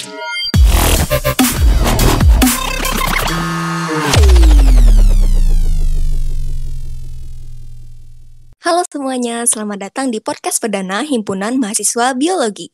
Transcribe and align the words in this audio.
Halo 0.00 0.08
semuanya, 8.88 9.44
selamat 9.44 9.76
datang 9.76 10.08
di 10.08 10.24
podcast 10.24 10.56
perdana 10.56 11.04
Himpunan 11.04 11.60
Mahasiswa 11.60 12.16
Biologi. 12.16 12.72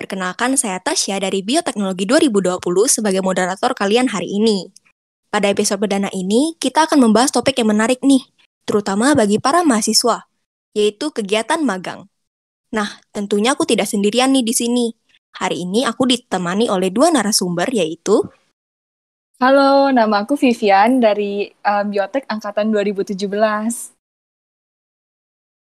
Perkenalkan, 0.00 0.56
saya 0.56 0.80
Tasya 0.80 1.20
dari 1.20 1.44
Bioteknologi 1.44 2.08
2020 2.08 2.56
sebagai 2.88 3.20
moderator 3.20 3.76
kalian 3.76 4.08
hari 4.08 4.32
ini. 4.32 4.72
Pada 5.28 5.52
episode 5.52 5.76
perdana 5.76 6.08
ini, 6.16 6.56
kita 6.56 6.88
akan 6.88 7.04
membahas 7.04 7.36
topik 7.36 7.60
yang 7.60 7.68
menarik 7.68 8.00
nih, 8.00 8.24
terutama 8.64 9.12
bagi 9.12 9.36
para 9.36 9.60
mahasiswa, 9.60 10.24
yaitu 10.72 11.12
kegiatan 11.12 11.60
magang. 11.60 12.08
Nah, 12.72 13.04
tentunya 13.12 13.52
aku 13.52 13.68
tidak 13.68 13.92
sendirian 13.92 14.32
nih 14.32 14.40
di 14.40 14.56
sini. 14.56 14.96
Hari 15.32 15.64
ini 15.64 15.88
aku 15.88 16.04
ditemani 16.04 16.68
oleh 16.68 16.92
dua 16.92 17.08
narasumber, 17.08 17.64
yaitu 17.72 18.20
Halo, 19.40 19.88
nama 19.90 20.22
aku 20.22 20.38
Vivian 20.38 21.00
dari 21.02 21.50
um, 21.64 21.84
Biotek 21.88 22.28
Angkatan 22.28 22.68
2017. 22.70 23.26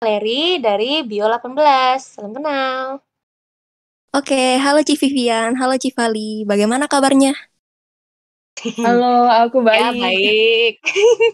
Leri 0.02 0.58
dari 0.58 1.04
Bio 1.04 1.28
18. 1.28 2.00
Salam 2.00 2.32
kenal. 2.34 2.98
Oke, 4.16 4.56
halo 4.56 4.80
Ci 4.82 4.96
Vivian, 4.96 5.54
halo 5.60 5.76
Ci 5.76 5.92
Vali. 5.92 6.42
Bagaimana 6.48 6.88
kabarnya? 6.88 7.36
Halo, 8.82 9.30
aku 9.30 9.62
baik. 9.62 9.78
Ya, 9.78 9.90
baik. 9.94 10.74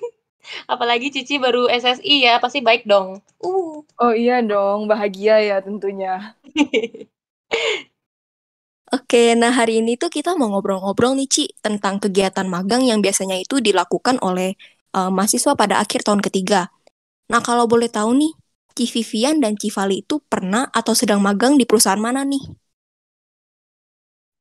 Apalagi 0.73 1.09
Cici 1.09 1.41
baru 1.41 1.71
SSI 1.73 2.29
ya, 2.29 2.37
pasti 2.43 2.61
baik 2.61 2.85
dong. 2.85 3.25
Uh. 3.41 3.81
Oh 3.97 4.13
iya 4.13 4.45
dong, 4.45 4.85
bahagia 4.85 5.41
ya 5.41 5.57
tentunya. 5.65 6.37
Oke, 9.15 9.39
nah 9.39 9.55
hari 9.55 9.79
ini 9.79 9.95
tuh 9.95 10.11
kita 10.11 10.35
mau 10.35 10.51
ngobrol-ngobrol 10.51 11.15
nih 11.15 11.31
Ci 11.31 11.45
tentang 11.63 12.03
kegiatan 12.03 12.51
magang 12.51 12.83
yang 12.83 12.99
biasanya 12.99 13.39
itu 13.39 13.63
dilakukan 13.63 14.19
oleh 14.19 14.59
uh, 14.91 15.07
mahasiswa 15.07 15.55
pada 15.55 15.79
akhir 15.79 16.03
tahun 16.03 16.19
ketiga. 16.19 16.75
Nah 17.31 17.39
kalau 17.39 17.71
boleh 17.71 17.87
tahu 17.87 18.11
nih, 18.11 18.35
Ci 18.75 18.91
Vivian 18.91 19.39
dan 19.39 19.55
Ci 19.55 19.71
Vali 19.71 20.03
itu 20.03 20.19
pernah 20.19 20.67
atau 20.67 20.99
sedang 20.99 21.23
magang 21.23 21.55
di 21.55 21.63
perusahaan 21.63 21.95
mana 21.95 22.27
nih? 22.27 22.43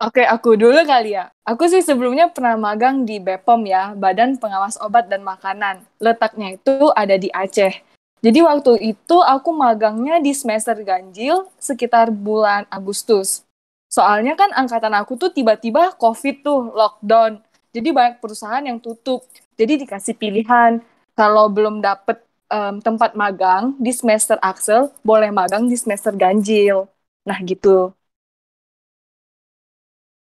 Oke, 0.01 0.25
aku 0.25 0.57
dulu 0.57 0.81
kali 0.89 1.21
ya. 1.21 1.29
Aku 1.45 1.69
sih 1.69 1.85
sebelumnya 1.85 2.33
pernah 2.33 2.57
magang 2.57 3.05
di 3.05 3.21
BPOM 3.21 3.69
ya, 3.69 3.93
Badan 3.93 4.41
Pengawas 4.41 4.81
Obat 4.81 5.05
dan 5.05 5.21
Makanan. 5.21 5.85
Letaknya 6.01 6.57
itu 6.57 6.89
ada 6.97 7.13
di 7.13 7.29
Aceh. 7.29 7.77
Jadi 8.25 8.39
waktu 8.41 8.97
itu 8.97 9.21
aku 9.21 9.53
magangnya 9.53 10.17
di 10.17 10.33
semester 10.33 10.73
ganjil 10.81 11.45
sekitar 11.61 12.09
bulan 12.09 12.65
Agustus. 12.73 13.45
Soalnya 13.93 14.33
kan 14.33 14.49
angkatan 14.57 14.89
aku 14.97 15.21
tuh 15.21 15.29
tiba-tiba 15.29 15.93
COVID 16.01 16.35
tuh, 16.41 16.73
lockdown. 16.73 17.37
Jadi 17.69 17.89
banyak 17.93 18.17
perusahaan 18.17 18.65
yang 18.65 18.81
tutup. 18.81 19.21
Jadi 19.53 19.85
dikasih 19.85 20.17
pilihan, 20.17 20.81
kalau 21.13 21.45
belum 21.53 21.77
dapet 21.77 22.25
um, 22.49 22.81
tempat 22.81 23.13
magang 23.13 23.77
di 23.77 23.93
semester 23.93 24.41
Axel, 24.41 24.89
boleh 25.05 25.29
magang 25.29 25.69
di 25.69 25.77
semester 25.77 26.09
ganjil. 26.17 26.89
Nah, 27.29 27.37
gitu. 27.45 27.93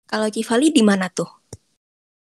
Kalau 0.05 0.29
Civali 0.29 0.69
di 0.69 0.85
mana 0.85 1.09
tuh? 1.09 1.33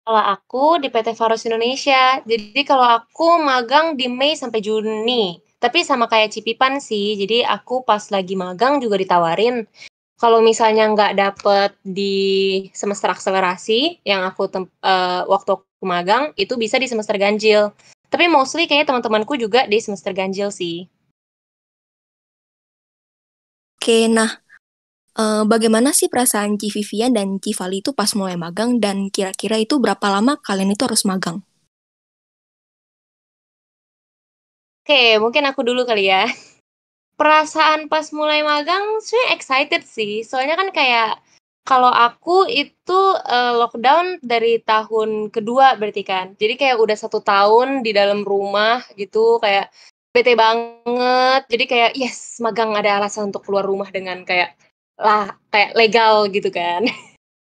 Kalau 0.06 0.22
aku 0.22 0.78
di 0.78 0.86
PT 0.86 1.18
Faros 1.18 1.42
Indonesia. 1.50 2.22
Jadi 2.22 2.62
kalau 2.62 2.86
aku 2.86 3.42
magang 3.42 3.98
di 3.98 4.06
Mei 4.06 4.38
sampai 4.38 4.62
Juni. 4.62 5.42
Tapi 5.58 5.82
sama 5.82 6.06
kayak 6.06 6.30
Cipipan 6.30 6.78
sih. 6.78 7.18
Jadi 7.18 7.42
aku 7.42 7.82
pas 7.82 8.06
lagi 8.14 8.38
magang 8.38 8.78
juga 8.78 8.94
ditawarin. 9.02 9.66
Kalau 10.20 10.44
misalnya 10.44 10.84
nggak 10.92 11.16
dapet 11.16 11.70
di 11.80 12.68
semester 12.76 13.08
akselerasi 13.08 14.04
yang 14.04 14.20
aku 14.28 14.52
uh, 14.52 15.24
waktu 15.24 15.50
aku 15.56 15.64
magang, 15.88 16.36
itu 16.36 16.60
bisa 16.60 16.77
di 16.77 16.84
semester 16.84 17.16
ganjil. 17.16 17.72
Tapi 18.12 18.28
mostly 18.28 18.68
kayaknya 18.68 18.92
teman-temanku 18.92 19.40
juga 19.40 19.64
di 19.64 19.80
semester 19.80 20.12
ganjil 20.12 20.52
sih. 20.52 20.84
Oke, 23.80 24.12
nah 24.12 24.45
uh, 25.17 25.48
bagaimana 25.48 25.96
sih 25.96 26.12
perasaan 26.12 26.61
Ci 26.61 26.68
Vivian 26.68 27.16
dan 27.16 27.40
Ci 27.40 27.56
Vali 27.56 27.80
itu 27.80 27.96
pas 27.96 28.12
mulai 28.12 28.36
magang 28.36 28.77
dan 28.77 29.08
kira-kira 29.08 29.56
itu 29.56 29.80
berapa 29.80 30.05
lama 30.05 30.36
kalian 30.36 30.77
itu 30.77 30.84
harus 30.84 31.08
magang? 31.08 31.40
Oke, 34.84 35.16
mungkin 35.16 35.48
aku 35.48 35.64
dulu 35.64 35.89
kali 35.89 36.12
ya. 36.12 36.28
Perasaan 37.20 37.92
pas 37.92 38.08
mulai 38.17 38.41
magang 38.41 38.97
sebenarnya 39.05 39.36
excited 39.36 39.83
sih. 39.85 40.25
Soalnya 40.25 40.57
kan 40.57 40.73
kayak 40.73 41.20
kalau 41.69 41.92
aku 41.92 42.48
itu 42.48 43.01
uh, 43.20 43.53
lockdown 43.61 44.17
dari 44.25 44.64
tahun 44.64 45.29
kedua 45.29 45.77
berarti 45.77 46.01
kan. 46.01 46.33
Jadi 46.41 46.57
kayak 46.57 46.81
udah 46.81 46.97
satu 46.97 47.20
tahun 47.20 47.85
di 47.85 47.92
dalam 47.92 48.25
rumah 48.25 48.81
gitu 48.97 49.36
kayak 49.36 49.69
bete 50.17 50.33
banget. 50.33 51.45
Jadi 51.53 51.64
kayak 51.69 51.91
yes 52.01 52.41
magang 52.41 52.73
ada 52.73 52.97
alasan 53.05 53.29
untuk 53.29 53.45
keluar 53.45 53.69
rumah 53.69 53.92
dengan 53.92 54.25
kayak 54.25 54.57
lah 54.97 55.37
kayak 55.52 55.77
legal 55.77 56.25
gitu 56.33 56.48
kan. 56.48 56.89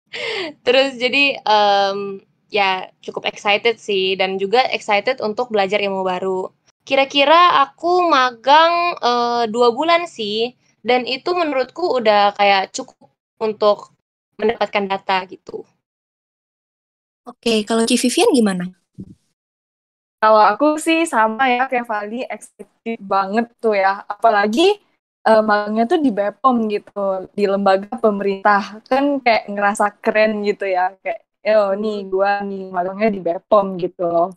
Terus 0.67 0.97
jadi 0.97 1.37
um, 1.45 2.25
ya 2.49 2.89
cukup 3.05 3.29
excited 3.29 3.77
sih 3.77 4.17
dan 4.17 4.41
juga 4.41 4.65
excited 4.73 5.21
untuk 5.21 5.53
belajar 5.53 5.85
ilmu 5.85 6.01
baru. 6.01 6.56
Kira-kira 6.87 7.67
aku 7.67 8.07
magang 8.07 8.95
uh, 9.03 9.43
dua 9.51 9.75
bulan 9.75 10.07
sih 10.07 10.55
dan 10.87 11.03
itu 11.03 11.35
menurutku 11.35 11.99
udah 11.99 12.31
kayak 12.39 12.71
cukup 12.71 13.11
untuk 13.43 13.91
mendapatkan 14.39 14.87
data 14.87 15.27
gitu. 15.27 15.67
Oke, 17.27 17.67
kalau 17.67 17.83
Ci 17.83 17.99
Vivian 17.99 18.31
gimana? 18.31 18.71
Kalau 20.23 20.41
aku 20.47 20.79
sih 20.79 21.03
sama 21.11 21.51
ya 21.51 21.67
kayak 21.67 21.91
Vali, 21.91 22.23
excited 22.23 23.03
banget 23.03 23.51
tuh 23.59 23.75
ya. 23.75 24.07
Apalagi 24.07 24.79
uh, 25.27 25.43
magangnya 25.43 25.91
tuh 25.91 25.99
di 25.99 26.15
BPOM 26.15 26.57
gitu, 26.71 27.27
di 27.35 27.45
lembaga 27.51 27.91
pemerintah. 27.99 28.79
Kan 28.87 29.19
kayak 29.19 29.51
ngerasa 29.51 29.91
keren 29.99 30.47
gitu 30.47 30.71
ya. 30.71 30.95
Kayak, 31.03 31.27
yo 31.43 31.75
nih 31.75 31.99
gue 32.07 32.31
nih 32.47 32.63
magangnya 32.71 33.09
di 33.11 33.21
BPOM 33.27 33.67
gitu 33.83 34.03
loh. 34.07 34.31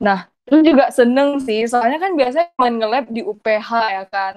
Nah, 0.00 0.26
terus 0.48 0.62
juga 0.64 0.88
seneng 0.90 1.38
sih, 1.44 1.68
soalnya 1.68 2.00
kan 2.00 2.12
biasanya 2.16 2.48
main 2.56 2.74
nge-lab 2.80 3.06
di 3.12 3.20
UPH 3.22 3.70
ya 3.92 4.04
kan. 4.08 4.34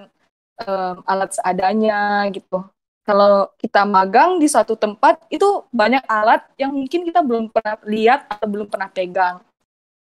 Um, 0.54 1.02
alat 1.10 1.34
seadanya 1.34 2.30
gitu 2.30 2.62
kalau 3.04 3.52
kita 3.60 3.84
magang 3.84 4.40
di 4.40 4.48
suatu 4.48 4.80
tempat 4.80 5.20
itu 5.28 5.68
banyak 5.76 6.04
alat 6.08 6.48
yang 6.56 6.72
mungkin 6.72 7.04
kita 7.04 7.20
belum 7.20 7.52
pernah 7.52 7.76
lihat 7.84 8.32
atau 8.32 8.48
belum 8.48 8.68
pernah 8.72 8.88
pegang. 8.88 9.44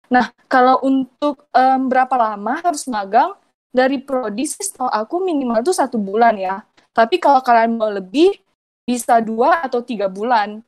Nah, 0.09 0.33
kalau 0.49 0.81
untuk 0.81 1.45
um, 1.53 1.81
berapa 1.85 2.15
lama 2.17 2.57
harus 2.65 2.89
magang 2.89 3.37
dari 3.69 4.01
prodi 4.01 4.49
sih 4.49 4.73
aku 4.81 5.21
minimal 5.21 5.61
itu 5.61 5.73
satu 5.77 6.01
bulan 6.01 6.33
ya. 6.41 6.65
Tapi 6.89 7.21
kalau 7.21 7.45
kalian 7.45 7.77
mau 7.77 7.93
lebih 7.93 8.33
bisa 8.81 9.21
dua 9.21 9.61
atau 9.61 9.85
tiga 9.85 10.09
bulan. 10.09 10.65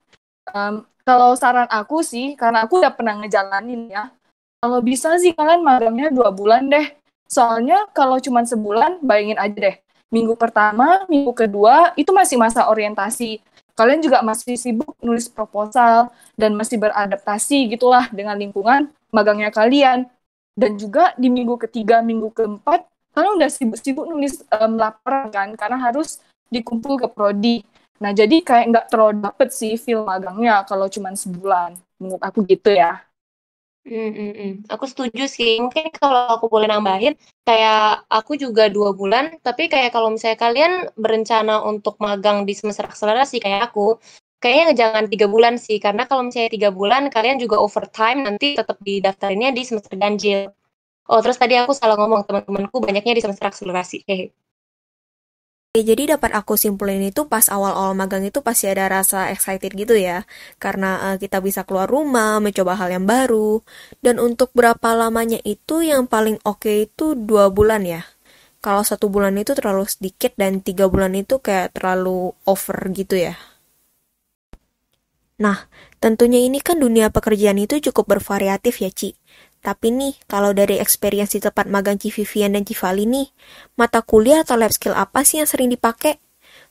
Um, 0.54 0.86
kalau 1.02 1.34
saran 1.34 1.66
aku 1.74 2.06
sih, 2.06 2.38
karena 2.38 2.70
aku 2.70 2.78
udah 2.78 2.94
pernah 2.94 3.18
ngejalanin 3.18 3.90
ya. 3.90 4.14
Kalau 4.60 4.80
bisa 4.84 5.16
sih 5.24 5.32
kalian 5.32 5.64
magangnya 5.64 6.12
dua 6.12 6.36
bulan 6.36 6.68
deh. 6.68 6.96
Soalnya 7.30 7.88
kalau 7.96 8.20
cuma 8.20 8.44
sebulan, 8.44 9.00
bayangin 9.06 9.40
aja 9.40 9.56
deh 9.56 9.78
minggu 10.10 10.34
pertama, 10.36 11.06
minggu 11.06 11.32
kedua 11.38 11.94
itu 11.94 12.10
masih 12.10 12.36
masa 12.42 12.68
orientasi. 12.68 13.42
Kalian 13.78 14.04
juga 14.04 14.20
masih 14.20 14.60
sibuk 14.60 14.92
nulis 15.00 15.32
proposal 15.32 16.12
dan 16.36 16.52
masih 16.58 16.76
beradaptasi 16.76 17.72
gitulah 17.72 18.12
dengan 18.12 18.36
lingkungan 18.36 18.92
magangnya 19.14 19.54
kalian. 19.54 20.10
Dan 20.60 20.76
juga 20.76 21.16
di 21.16 21.32
minggu 21.32 21.56
ketiga, 21.56 22.04
minggu 22.04 22.36
keempat, 22.36 22.84
kalian 23.16 23.40
udah 23.40 23.48
sibuk-sibuk 23.48 24.04
nulis 24.12 24.44
um, 24.52 24.76
laporan 24.76 25.32
kan, 25.32 25.56
karena 25.56 25.80
harus 25.80 26.20
dikumpul 26.52 27.00
ke 27.00 27.08
prodi. 27.08 27.64
Nah, 28.04 28.12
jadi 28.12 28.44
kayak 28.44 28.66
nggak 28.68 28.86
terlalu 28.92 29.24
dapet 29.24 29.56
sih 29.56 29.80
feel 29.80 30.04
magangnya 30.04 30.68
kalau 30.68 30.92
cuma 30.92 31.16
sebulan. 31.16 31.80
Menurut 31.96 32.20
aku 32.20 32.44
gitu 32.44 32.76
ya. 32.76 33.00
Hmm, 33.88 34.12
hmm, 34.12 34.32
hmm. 34.36 34.52
Aku 34.76 34.84
setuju 34.92 35.24
sih. 35.32 35.56
Mungkin 35.64 35.88
kalau 35.96 36.36
aku 36.36 36.52
boleh 36.52 36.68
nambahin, 36.68 37.16
kayak 37.48 38.04
aku 38.12 38.36
juga 38.36 38.68
dua 38.68 38.92
bulan, 38.92 39.40
tapi 39.40 39.72
kayak 39.72 39.96
kalau 39.96 40.12
misalnya 40.12 40.36
kalian 40.38 40.72
berencana 41.00 41.64
untuk 41.64 41.96
magang 42.04 42.44
di 42.44 42.52
semester 42.60 42.84
akselerasi 42.92 43.40
kayak 43.40 43.72
aku, 43.72 43.96
kayaknya 44.44 44.76
jangan 44.84 45.04
tiga 45.08 45.26
bulan 45.32 45.56
sih, 45.56 45.80
karena 45.80 46.04
kalau 46.12 46.28
misalnya 46.28 46.52
tiga 46.52 46.70
bulan, 46.76 47.08
kalian 47.08 47.40
juga 47.40 47.56
overtime, 47.64 48.20
nanti 48.28 48.60
tetap 48.60 48.78
didaftarinnya 48.84 49.50
di 49.56 49.64
semester 49.64 49.96
ganjil. 49.96 50.52
Oh, 51.12 51.20
terus 51.24 51.38
tadi 51.40 51.56
aku 51.60 51.72
salah 51.78 51.96
ngomong, 52.00 52.26
teman-temanku 52.28 52.78
banyaknya 52.84 53.14
di 53.18 53.24
semester 53.24 53.48
akselerasi. 53.52 54.04
Hehe. 54.10 54.34
Jadi 55.70 56.10
dapat 56.10 56.34
aku 56.34 56.58
simpulin 56.58 56.98
itu 57.14 57.30
pas 57.30 57.46
awal-awal 57.46 57.94
magang 57.94 58.26
itu 58.26 58.42
pasti 58.42 58.66
ada 58.66 58.90
rasa 58.90 59.30
excited 59.30 59.70
gitu 59.78 59.94
ya. 59.94 60.26
Karena 60.58 61.14
uh, 61.14 61.16
kita 61.22 61.38
bisa 61.46 61.62
keluar 61.62 61.86
rumah, 61.86 62.42
mencoba 62.42 62.74
hal 62.74 62.90
yang 62.90 63.06
baru. 63.06 63.62
Dan 64.02 64.18
untuk 64.18 64.50
berapa 64.58 64.98
lamanya 64.98 65.38
itu 65.46 65.86
yang 65.86 66.10
paling 66.10 66.42
oke 66.42 66.66
okay 66.66 66.90
itu 66.90 67.14
dua 67.14 67.54
bulan 67.54 67.86
ya. 67.86 68.02
Kalau 68.66 68.82
satu 68.82 69.14
bulan 69.14 69.38
itu 69.38 69.54
terlalu 69.54 69.86
sedikit 69.86 70.34
dan 70.42 70.66
tiga 70.66 70.90
bulan 70.90 71.14
itu 71.14 71.38
kayak 71.38 71.78
terlalu 71.78 72.34
over 72.50 72.78
gitu 72.90 73.16
ya. 73.30 73.38
Nah, 75.40 75.70
tentunya 76.04 76.42
ini 76.44 76.60
kan 76.60 76.82
dunia 76.82 77.14
pekerjaan 77.14 77.62
itu 77.62 77.80
cukup 77.92 78.18
bervariatif 78.18 78.82
ya, 78.84 78.90
Ci. 78.92 79.16
Tapi 79.60 79.92
nih, 79.92 80.16
kalau 80.32 80.56
dari 80.56 80.80
experience 80.80 81.36
di 81.36 81.44
tempat 81.44 81.68
magang 81.68 82.00
Ci 82.00 82.16
Vivian 82.16 82.56
dan 82.56 82.64
Ci 82.64 82.76
Vali 82.80 83.04
nih, 83.04 83.28
mata 83.76 84.00
kuliah 84.00 84.48
atau 84.48 84.56
lab 84.56 84.72
skill 84.72 84.96
apa 84.96 85.28
sih 85.28 85.44
yang 85.44 85.50
sering 85.52 85.68
dipakai? 85.68 86.24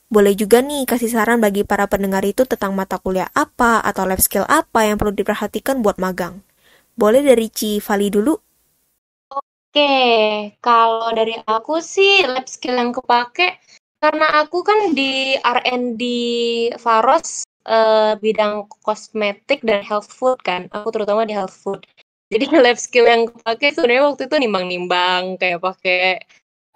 Boleh 0.09 0.33
juga 0.33 0.65
nih 0.65 0.89
kasih 0.89 1.13
saran 1.13 1.37
bagi 1.37 1.61
para 1.61 1.85
pendengar 1.85 2.25
itu 2.25 2.41
tentang 2.49 2.73
mata 2.73 2.97
kuliah 2.97 3.29
apa 3.37 3.77
atau 3.85 4.09
lab 4.09 4.17
skill 4.17 4.41
apa 4.49 4.89
yang 4.89 4.97
perlu 4.97 5.13
diperhatikan 5.13 5.85
buat 5.85 6.01
magang. 6.01 6.41
Boleh 6.97 7.21
dari 7.21 7.53
Ci 7.53 7.77
Vali 7.77 8.09
dulu? 8.09 8.33
Oke, 9.29 9.93
kalau 10.65 11.13
dari 11.13 11.37
aku 11.45 11.77
sih 11.77 12.25
lab 12.25 12.49
skill 12.49 12.81
yang 12.81 12.89
kepake 12.89 13.61
karena 14.01 14.41
aku 14.41 14.65
kan 14.65 14.97
di 14.97 15.37
R&D 15.37 16.01
Faros 16.81 17.45
uh, 17.69 18.17
bidang 18.17 18.65
kosmetik 18.81 19.61
dan 19.61 19.85
health 19.85 20.09
food 20.09 20.41
kan. 20.41 20.65
Aku 20.73 20.89
terutama 20.89 21.21
di 21.29 21.37
health 21.37 21.53
food. 21.53 21.85
Jadi 22.29 22.45
lab 22.65 22.77
skill 22.77 23.05
yang 23.09 23.23
kepake 23.27 23.73
sebenarnya 23.73 24.03
waktu 24.13 24.23
itu 24.29 24.35
nimbang-nimbang 24.37 25.23
kayak 25.41 25.59
pakai 25.59 26.01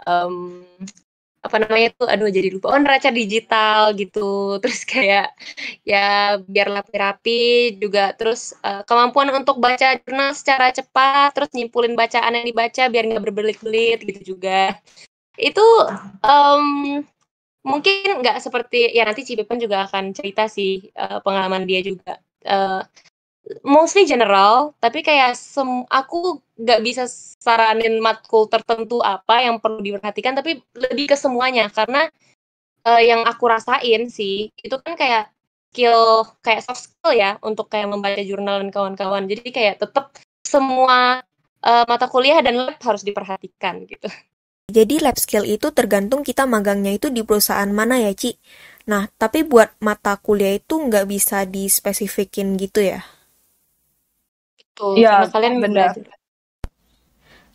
um, 0.10 0.66
apa 1.44 1.60
namanya 1.60 1.92
tuh 2.00 2.08
aduh 2.08 2.32
jadi 2.32 2.56
lupa. 2.56 2.74
Oh 2.74 2.80
neraca 2.80 3.12
digital 3.12 3.94
gitu. 3.94 4.58
Terus 4.64 4.82
kayak 4.88 5.36
ya 5.86 6.40
biar 6.42 6.68
rapi-rapi 6.82 7.78
juga. 7.78 8.16
Terus 8.18 8.56
uh, 8.66 8.82
kemampuan 8.88 9.30
untuk 9.36 9.60
baca 9.62 10.00
jurnal 10.02 10.32
secara 10.34 10.72
cepat 10.74 11.36
terus 11.36 11.52
nyimpulin 11.54 11.94
bacaan 11.94 12.34
yang 12.34 12.46
dibaca 12.48 12.84
biar 12.90 13.04
nggak 13.08 13.24
berbelit-belit 13.30 14.00
gitu 14.08 14.36
juga. 14.36 14.80
Itu 15.38 15.64
um, 16.24 16.66
mungkin 17.64 18.22
nggak 18.24 18.44
seperti 18.44 18.92
ya 18.92 19.04
nanti 19.08 19.24
Cipipan 19.24 19.60
juga 19.60 19.88
akan 19.88 20.12
cerita 20.16 20.48
sih 20.48 20.88
uh, 20.96 21.20
pengalaman 21.24 21.64
dia 21.68 21.80
juga. 21.84 22.20
Uh, 22.44 22.84
mostly 23.64 24.08
general, 24.08 24.72
tapi 24.80 25.04
kayak 25.04 25.36
sem 25.36 25.68
aku 25.92 26.40
nggak 26.56 26.82
bisa 26.84 27.04
saranin 27.40 28.00
matkul 28.00 28.48
tertentu 28.48 29.04
apa 29.04 29.44
yang 29.44 29.60
perlu 29.60 29.84
diperhatikan, 29.84 30.36
tapi 30.38 30.64
lebih 30.76 31.12
ke 31.12 31.18
semuanya 31.20 31.68
karena 31.68 32.08
uh, 32.88 33.02
yang 33.04 33.28
aku 33.28 33.44
rasain 33.52 34.08
sih 34.08 34.48
itu 34.56 34.76
kan 34.80 34.96
kayak 34.96 35.34
skill 35.74 36.30
kayak 36.46 36.62
soft 36.64 36.86
skill 36.88 37.12
ya 37.18 37.42
untuk 37.42 37.68
kayak 37.68 37.90
membaca 37.90 38.22
jurnal 38.22 38.62
dan 38.62 38.70
kawan-kawan. 38.70 39.26
Jadi 39.26 39.50
kayak 39.50 39.82
tetap 39.82 40.14
semua 40.46 41.26
uh, 41.66 41.86
mata 41.90 42.06
kuliah 42.08 42.40
dan 42.46 42.62
lab 42.62 42.80
harus 42.80 43.02
diperhatikan 43.02 43.90
gitu. 43.90 44.08
Jadi 44.72 45.04
lab 45.04 45.20
skill 45.20 45.44
itu 45.44 45.74
tergantung 45.76 46.24
kita 46.24 46.48
magangnya 46.48 46.96
itu 46.96 47.12
di 47.12 47.26
perusahaan 47.26 47.68
mana 47.68 48.00
ya, 48.00 48.16
Ci? 48.16 48.38
Nah, 48.88 49.12
tapi 49.20 49.44
buat 49.44 49.76
mata 49.84 50.16
kuliah 50.16 50.56
itu 50.56 50.80
nggak 50.80 51.06
bisa 51.10 51.44
dispesifikin 51.44 52.56
gitu 52.56 52.80
ya? 52.80 53.04
Tuh, 54.74 54.98
ya, 54.98 55.30
kalian 55.30 55.62
benar. 55.62 55.94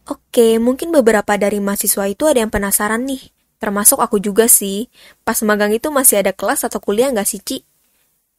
Oke, 0.09 0.57
mungkin 0.57 0.89
beberapa 0.95 1.37
dari 1.37 1.61
mahasiswa 1.61 2.09
itu 2.09 2.25
ada 2.25 2.41
yang 2.41 2.49
penasaran 2.49 3.05
nih. 3.05 3.29
Termasuk 3.59 3.99
aku 3.99 4.23
juga 4.23 4.47
sih. 4.47 4.87
Pas 5.27 5.37
magang 5.43 5.75
itu 5.75 5.91
masih 5.91 6.23
ada 6.23 6.33
kelas 6.33 6.63
atau 6.63 6.79
kuliah 6.79 7.11
nggak 7.11 7.29
sih, 7.29 7.43
Ci? 7.43 7.59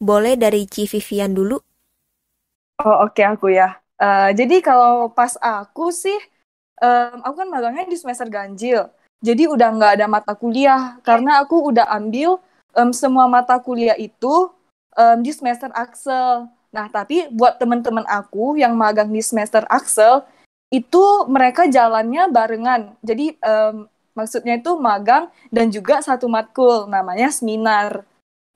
Boleh 0.00 0.34
dari 0.34 0.64
Ci 0.64 0.88
Vivian 0.88 1.36
dulu? 1.36 1.60
Oh, 2.80 3.04
oke 3.04 3.20
okay, 3.20 3.28
aku 3.28 3.52
ya. 3.52 3.76
Uh, 4.00 4.32
jadi 4.32 4.64
kalau 4.64 5.12
pas 5.12 5.36
aku 5.36 5.92
sih, 5.92 6.16
um, 6.80 7.20
aku 7.20 7.44
kan 7.44 7.48
magangnya 7.52 7.84
di 7.84 8.00
semester 8.00 8.24
ganjil. 8.32 8.88
Jadi 9.20 9.44
udah 9.44 9.68
nggak 9.76 9.92
ada 10.00 10.06
mata 10.08 10.32
kuliah, 10.32 10.96
karena 11.04 11.44
aku 11.44 11.68
udah 11.68 11.84
ambil 11.92 12.40
um, 12.72 12.90
semua 12.96 13.28
mata 13.28 13.60
kuliah 13.60 13.92
itu 14.00 14.48
um, 14.96 15.18
di 15.20 15.30
semester 15.36 15.68
Axel. 15.76 16.48
Nah, 16.70 16.86
tapi 16.86 17.26
buat 17.34 17.58
teman-teman 17.58 18.06
aku 18.06 18.54
yang 18.58 18.78
magang 18.78 19.10
di 19.10 19.18
semester 19.22 19.66
Axel, 19.66 20.22
itu 20.70 21.26
mereka 21.26 21.66
jalannya 21.66 22.30
barengan. 22.30 22.94
Jadi 23.02 23.34
um, 23.42 23.90
maksudnya 24.14 24.54
itu 24.58 24.78
magang 24.78 25.26
dan 25.50 25.66
juga 25.68 25.98
satu 25.98 26.30
matkul 26.30 26.86
namanya 26.86 27.28
seminar. 27.34 28.06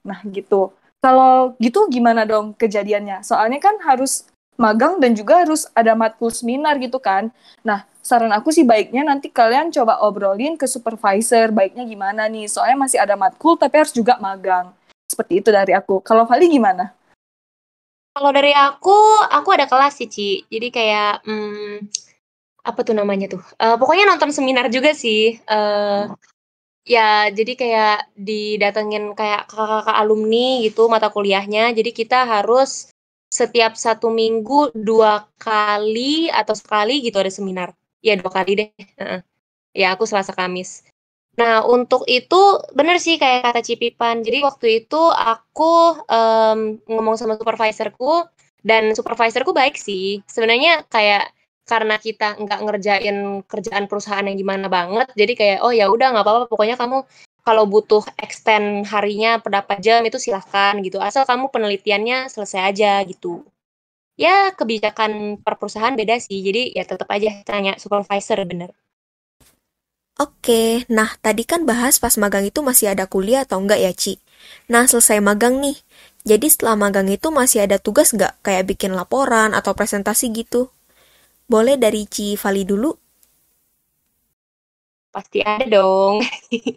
Nah, 0.06 0.22
gitu. 0.30 0.70
Kalau 1.02 1.52
gitu 1.60 1.90
gimana 1.90 2.22
dong 2.24 2.54
kejadiannya? 2.54 3.26
Soalnya 3.26 3.58
kan 3.60 3.76
harus 3.82 4.24
magang 4.54 5.02
dan 5.02 5.12
juga 5.12 5.42
harus 5.42 5.66
ada 5.74 5.92
matkul 5.98 6.30
seminar 6.30 6.78
gitu 6.78 7.02
kan. 7.02 7.34
Nah, 7.66 7.82
saran 7.98 8.30
aku 8.30 8.54
sih 8.54 8.62
baiknya 8.62 9.02
nanti 9.02 9.28
kalian 9.28 9.74
coba 9.74 10.00
obrolin 10.06 10.54
ke 10.54 10.70
supervisor, 10.70 11.50
baiknya 11.50 11.82
gimana 11.84 12.30
nih. 12.30 12.46
Soalnya 12.46 12.78
masih 12.78 12.98
ada 13.02 13.18
matkul 13.18 13.58
tapi 13.58 13.82
harus 13.82 13.92
juga 13.92 14.16
magang. 14.22 14.70
Seperti 15.10 15.42
itu 15.42 15.50
dari 15.50 15.74
aku. 15.74 16.00
Kalau 16.00 16.24
Vali 16.24 16.46
gimana? 16.48 16.94
Kalau 18.14 18.30
dari 18.30 18.54
aku, 18.54 19.26
aku 19.26 19.48
ada 19.50 19.66
kelas 19.66 19.98
sih, 19.98 20.06
Ci. 20.06 20.30
Jadi 20.46 20.70
kayak, 20.70 21.26
hmm, 21.26 21.82
apa 22.62 22.80
tuh 22.86 22.94
namanya 22.94 23.26
tuh? 23.26 23.42
Uh, 23.58 23.74
pokoknya 23.74 24.06
nonton 24.06 24.30
seminar 24.30 24.70
juga 24.70 24.94
sih. 24.94 25.42
Uh, 25.50 26.14
ya, 26.86 27.26
jadi 27.34 27.52
kayak 27.58 28.14
didatengin 28.14 29.18
kayak 29.18 29.50
kakak-kakak 29.50 29.98
alumni 29.98 30.62
gitu 30.62 30.86
mata 30.86 31.10
kuliahnya. 31.10 31.74
Jadi 31.74 31.90
kita 31.90 32.22
harus 32.22 32.94
setiap 33.34 33.74
satu 33.74 34.14
minggu 34.14 34.70
dua 34.78 35.26
kali 35.42 36.30
atau 36.30 36.54
sekali 36.54 37.02
gitu 37.02 37.18
ada 37.18 37.34
seminar. 37.34 37.74
Ya 37.98 38.14
dua 38.14 38.30
kali 38.30 38.62
deh. 38.62 38.70
Ya 39.74 39.90
aku 39.90 40.06
Selasa 40.06 40.30
Kamis. 40.30 40.86
Nah, 41.34 41.66
untuk 41.66 42.06
itu 42.06 42.62
bener 42.78 42.96
sih 43.02 43.18
kayak 43.18 43.40
kata 43.50 43.60
Cipipan. 43.66 44.22
Jadi 44.22 44.38
waktu 44.46 44.66
itu 44.86 45.00
aku 45.10 45.98
um, 46.06 46.58
ngomong 46.86 47.16
sama 47.18 47.34
supervisorku 47.34 48.22
dan 48.62 48.94
supervisorku 48.94 49.50
baik 49.50 49.74
sih. 49.74 50.22
Sebenarnya 50.30 50.86
kayak 50.86 51.34
karena 51.66 51.96
kita 51.98 52.36
nggak 52.38 52.60
ngerjain 52.64 53.16
kerjaan 53.50 53.84
perusahaan 53.90 54.26
yang 54.28 54.36
gimana 54.36 54.68
banget, 54.68 55.08
jadi 55.16 55.32
kayak 55.32 55.58
oh 55.64 55.72
ya 55.72 55.88
udah 55.88 56.06
nggak 56.12 56.24
apa-apa. 56.24 56.46
Pokoknya 56.52 56.76
kamu 56.78 56.98
kalau 57.44 57.64
butuh 57.66 58.04
extend 58.20 58.86
harinya 58.92 59.40
berapa 59.42 59.72
jam 59.82 60.00
itu 60.06 60.18
silahkan 60.22 60.78
gitu. 60.86 61.00
Asal 61.02 61.24
kamu 61.26 61.50
penelitiannya 61.50 62.30
selesai 62.30 62.60
aja 62.70 63.02
gitu. 63.10 63.42
Ya 64.20 64.54
kebijakan 64.54 65.42
per 65.44 65.54
perusahaan 65.60 65.94
beda 65.98 66.16
sih. 66.22 66.38
Jadi 66.46 66.74
ya 66.78 66.84
tetap 66.86 67.08
aja 67.10 67.42
tanya 67.48 67.74
supervisor 67.82 68.38
bener. 68.46 68.70
Oke, 70.14 70.86
nah 70.86 71.10
tadi 71.18 71.42
kan 71.42 71.66
bahas 71.66 71.98
pas 71.98 72.14
magang 72.22 72.46
itu 72.46 72.62
masih 72.62 72.86
ada 72.94 73.04
kuliah 73.10 73.42
atau 73.42 73.58
enggak 73.58 73.82
ya, 73.82 73.90
Ci? 73.90 74.22
Nah, 74.70 74.86
selesai 74.86 75.18
magang 75.18 75.58
nih. 75.58 75.74
Jadi 76.22 76.46
setelah 76.54 76.78
magang 76.78 77.10
itu 77.10 77.28
masih 77.34 77.66
ada 77.66 77.82
tugas 77.82 78.14
enggak? 78.14 78.38
Kayak 78.46 78.64
bikin 78.70 78.94
laporan 78.94 79.50
atau 79.58 79.74
presentasi 79.74 80.30
gitu? 80.30 80.70
Boleh 81.50 81.74
dari 81.74 82.06
Ci 82.06 82.38
Vali 82.38 82.62
dulu? 82.62 82.94
Pasti 85.10 85.42
ada 85.42 85.66
dong. 85.66 86.22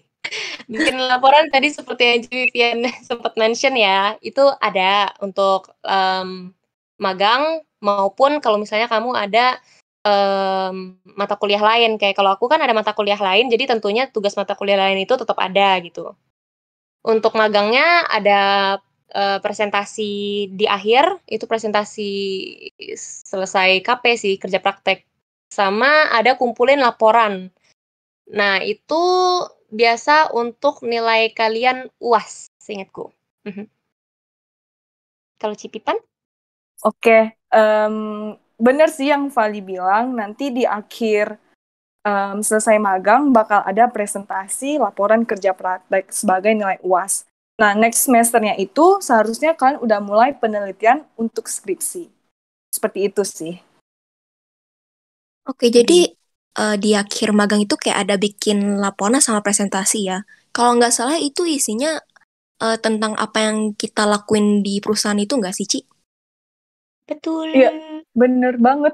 bikin 0.73 0.97
laporan 0.97 1.47
tadi 1.53 1.69
seperti 1.69 2.03
yang 2.09 2.21
Vivian 2.25 2.79
sempat 3.05 3.37
mention 3.37 3.77
ya, 3.77 4.17
itu 4.25 4.43
ada 4.57 5.13
untuk 5.21 5.71
um, 5.85 6.49
magang 6.97 7.61
maupun 7.85 8.41
kalau 8.41 8.57
misalnya 8.57 8.89
kamu 8.89 9.13
ada 9.13 9.61
um, 10.05 10.97
mata 11.17 11.35
kuliah 11.39 11.61
lain. 11.61 11.97
Kayak 11.97 12.17
kalau 12.17 12.35
aku 12.35 12.45
kan 12.51 12.61
ada 12.61 12.73
mata 12.75 12.91
kuliah 12.93 13.19
lain, 13.19 13.49
jadi 13.49 13.77
tentunya 13.77 14.09
tugas 14.11 14.35
mata 14.37 14.53
kuliah 14.53 14.77
lain 14.77 15.01
itu 15.01 15.13
tetap 15.13 15.37
ada 15.37 15.77
gitu. 15.81 16.13
Untuk 17.07 17.33
magangnya 17.39 18.03
ada 18.09 18.41
uh, 19.15 19.39
presentasi 19.39 20.11
di 20.51 20.65
akhir, 20.67 21.23
itu 21.29 21.47
presentasi 21.47 22.11
selesai 23.25 23.79
KP 23.81 24.03
sih, 24.19 24.35
kerja 24.35 24.59
praktek. 24.59 25.07
Sama 25.47 26.11
ada 26.11 26.35
kumpulin 26.35 26.83
laporan. 26.83 27.47
Nah, 28.27 28.59
itu 28.59 29.01
biasa 29.71 30.35
untuk 30.35 30.83
nilai 30.83 31.31
kalian 31.31 31.87
UAS, 32.03 32.51
seingatku. 32.59 33.15
Mhm. 33.47 33.71
Kalau 35.37 35.55
Cipipan? 35.55 35.95
Oke, 36.83 37.37
um, 37.53 38.35
bener 38.57 38.89
sih 38.89 39.13
yang 39.13 39.29
Vali 39.29 39.61
bilang, 39.61 40.17
nanti 40.17 40.49
di 40.49 40.65
akhir 40.65 41.37
um, 42.03 42.41
selesai 42.41 42.81
magang 42.81 43.29
bakal 43.29 43.61
ada 43.63 43.87
presentasi 43.87 44.81
laporan 44.81 45.23
kerja 45.23 45.53
praktek 45.53 46.09
sebagai 46.09 46.51
nilai 46.53 46.81
UAS. 46.81 47.29
Nah, 47.57 47.73
next 47.73 48.05
semesternya 48.05 48.53
itu 48.61 49.01
seharusnya 49.01 49.57
kalian 49.57 49.81
udah 49.81 49.97
mulai 49.97 50.29
penelitian 50.37 51.05
untuk 51.17 51.49
skripsi. 51.49 52.05
Seperti 52.69 53.09
itu 53.09 53.25
sih. 53.25 53.57
Oke, 55.47 55.73
jadi 55.73 56.13
uh, 56.59 56.77
di 56.77 56.93
akhir 56.93 57.33
magang 57.33 57.65
itu 57.65 57.73
kayak 57.73 58.05
ada 58.05 58.15
bikin 58.19 58.77
laporan 58.77 59.17
sama 59.17 59.41
presentasi 59.41 60.05
ya. 60.05 60.21
Kalau 60.53 60.77
nggak 60.77 60.93
salah 60.93 61.17
itu 61.17 61.49
isinya 61.49 61.97
uh, 62.61 62.77
tentang 62.77 63.17
apa 63.17 63.41
yang 63.41 63.57
kita 63.73 64.05
lakuin 64.05 64.61
di 64.61 64.77
perusahaan 64.77 65.17
itu 65.17 65.33
nggak 65.33 65.55
sih, 65.57 65.65
Ci? 65.65 65.79
Betul. 67.07 67.55
Iya, 67.55 67.71
bener 68.11 68.59
banget. 68.59 68.93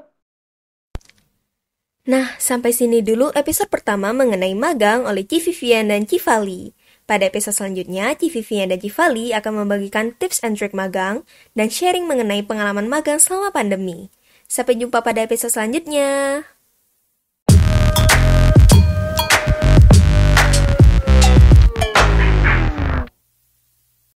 Nah, 2.04 2.36
sampai 2.36 2.70
sini 2.70 3.00
dulu 3.00 3.32
episode 3.32 3.72
pertama 3.72 4.12
mengenai 4.12 4.52
magang 4.52 5.08
oleh 5.08 5.24
Ci 5.24 5.40
Vivian 5.40 5.88
dan 5.88 6.04
Ci 6.04 6.20
Vali. 6.20 6.70
Pada 7.04 7.28
episode 7.28 7.52
selanjutnya, 7.52 8.16
Civivi 8.16 8.64
dan 8.64 8.80
Civali 8.80 9.36
akan 9.36 9.64
membagikan 9.64 10.16
tips 10.16 10.40
and 10.40 10.56
trick 10.56 10.72
magang 10.72 11.20
dan 11.52 11.68
sharing 11.68 12.08
mengenai 12.08 12.40
pengalaman 12.40 12.88
magang 12.88 13.20
selama 13.20 13.52
pandemi. 13.52 14.08
Sampai 14.48 14.80
jumpa 14.80 15.04
pada 15.04 15.20
episode 15.20 15.52
selanjutnya. 15.52 16.40